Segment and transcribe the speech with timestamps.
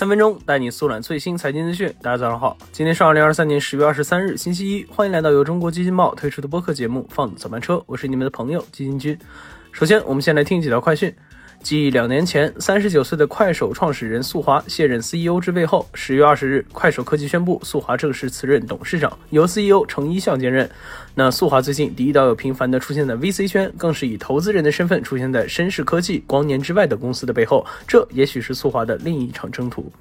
[0.00, 1.94] 三分钟带你速览最新财经资讯。
[2.00, 4.82] 大家早上好，今天是二零二三年十月二十三日，星期一。
[4.86, 9.18] 欢迎来到由中国基金报推出的播客节目《放早班车》，我是你们的朋友基金君。
[9.72, 11.14] 首先，我们先来听几条快讯。
[11.62, 20.68] 继两年前三十九岁的快手创始人宿华卸任 CEO 之位后，十月二十日，快手科技宣布宿华正式辞任董事长，由 CEO 程一笑兼任。
[21.14, 29.92] 那宿华最近第一道又频繁的出现在 VC 圈，更是以投资人的身份出现在绅士科技、光年之外的公司的背后，这也许是宿华的另一场征途。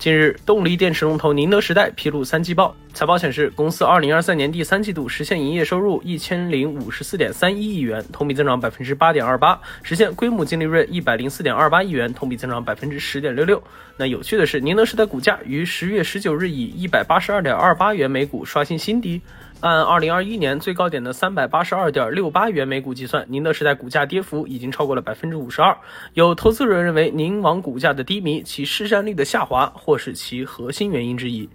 [0.00, 13.62] 近日，动力电池龙头宁德时代披露三季报，财报显示，公司二零二三年第三季度实现营业收入一千零五十四点三一亿元，同比增长百分之八点二八，实现规模净利润一百零四点二八亿元，同比增长百分之十点六六。
[13.98, 19.20] 那有趣的是，宁德时代股价于十月十九日以一百八十二点二八元每股刷新新低。
[19.60, 25.76] 按二零二一年最高点的三百八十二点六八元每股计算，宁德时代股价跌幅已经超过了百分之五十二。
[26.14, 31.46] 有投资者认为，宁王股价的低迷，其市占率的下滑或是其核心原因之一。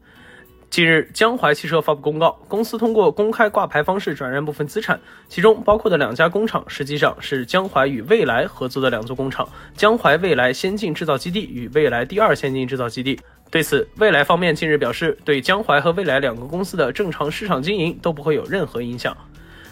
[0.70, 13.20] 近日，江淮汽车发布公告，公司通过公开挂牌方式转让部分资产，其中包括的两家工厂实际上是江淮与未来合作的两座工厂：江淮未来先进制造基地与未来第二先进制造基地。
[13.56, 19.16] 对此，未来方面近日表示，对江淮和未来两个公司的正常市场经营都不会有任何影响。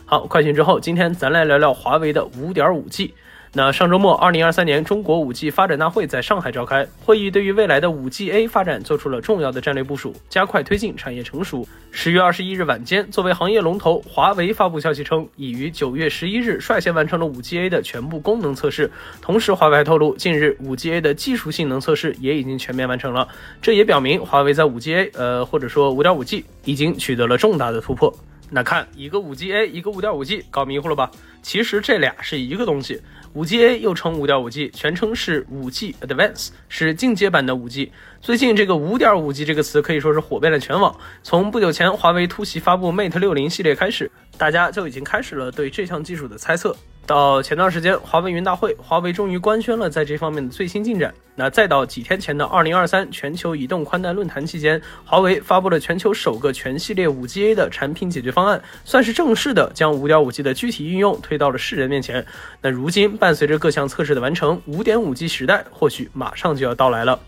[0.05, 3.13] 好，快讯之后，今天咱来聊聊华为的五点五 G。
[3.55, 11.63] 那上周末，二零二三年中国五 G 发展大会在上海召开，会议对于未来的五 G A 发展做出了重要的战略部署，加快推进产业成熟。
[11.91, 18.89] 十月二十一日晚间，作为行业龙头，华为发布消息称，已于九月十一日率先完成了五 G A 的全部功能测试。
[19.21, 23.27] 同时，华为还透露，近日五 G A 的技术性能测试也已经全面完成了。
[23.61, 28.11] 这也表明，华为在五 G A，呃，或者说五点五 G，已经取得了重大的突破。
[28.49, 31.09] 那看一个五 G A，一个五点五 G，搞迷糊了吧？
[31.41, 33.01] 其实这俩是一个东西。
[33.33, 37.91] 五 G A 又称五点五 G，全称是五 G Advance，是进阶版的五 G。
[38.21, 40.95] 最近这个五点五 G 这个词可以说是火遍了全网。
[41.23, 46.75] 从不久前华为突袭发布 Mate 六零系列开始，大家就已经开始了对这项技术的猜测。
[47.05, 51.13] 到前段时间华为云大会，华为终于官宣了在这方面的最新进展。
[51.35, 62.25] 那再到几天前的二零二三全球移动宽带论坛期间，华为发布了全球首个全系列五 G A 的产品解决方案，算是正式的将五点五 G 的具体应用推到了世人面前。
[62.61, 67.19] 那如今伴随着各项测试的完成，五点五 G 时代或许马上就要到来了。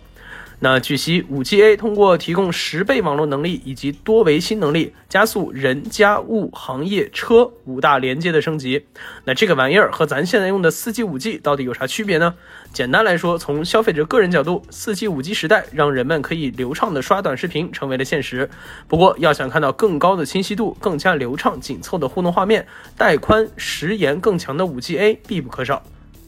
[0.59, 8.85] 那据悉，5G-A 通过提供十倍网络能力以及多维新能力，加速人、家、物、行业、车五大连接的升级。
[9.25, 12.35] 那这个玩意儿和咱现在用的 4G、5G 到底有啥区别呢？
[12.71, 18.49] 简单来说，从消费者个人角度，4G、5G 时代让人们可以流畅的刷短视频成为了现实。
[18.87, 22.66] 不过，要想看到更高的清晰度、更加流畅紧凑的互动画面，
[22.97, 25.83] 带宽、时延更强的 5G-A 必不可少。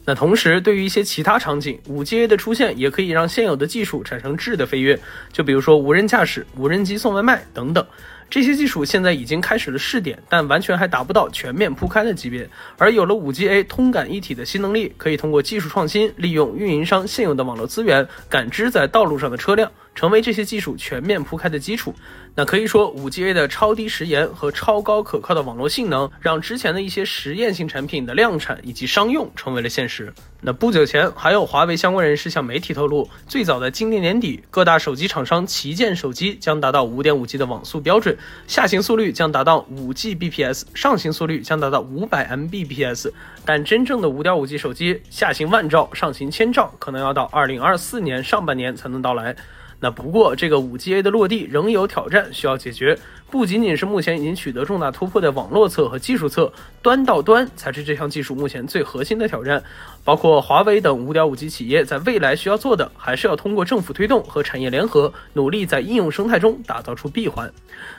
[0.08, 4.98] 那同时，对于一些其他场景，五 G A 的出现也可以让现有的技术产生质的飞跃，
[5.30, 7.86] 就比如说无人驾驶、无人机送外卖等等。
[8.30, 12.48] 这些技术现在已经开始了试点，但完全还达不到全面铺开的级别。
[12.78, 21.92] 而有了 5G-A 通感一体的新能力，可以通过技术创新，利用运营商现有的网络资源，感知在道路上的车辆，成为这些技术全面铺开的基础。
[22.36, 30.14] 那可以说，5G-A 的超低时延和超高可靠的网络性能，让之前的一些实验性产品的量产以及商用成为了现实。
[30.40, 38.16] 那不久前，还有华为相关人士向媒体透露，最早在今年年底，各大手机厂商旗舰手机将达到 5.5G 的网速标准。
[38.46, 43.10] 下行速率将达到五 Gbps，上行速率将达到五百 Mbps，
[43.44, 49.34] 但真正的五点五 G 手机下行万兆，上行千兆，可能要到二零二四年上半年才能到来。
[49.80, 52.98] 那不过，这个五 G A 的落地仍有挑战需要解决，
[53.30, 56.52] 不仅仅是目前已经取得重大突破的网络侧和技术侧，
[56.82, 59.62] 端到端才是这项技术目前最核心的挑战。
[60.02, 67.52] 包括华为等五点五 G 企业在未来需要做的，还是要通过政府推动和产业联合，努力在应用生态中打造出闭环。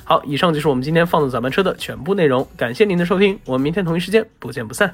[0.03, 4.93] 好，以上就是我们今天放的早班车的全部内容，感谢您的收听，我们明天同一时间不见不散。